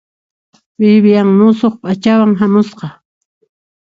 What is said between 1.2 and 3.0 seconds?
musuq p'achayuqmi hamusqa.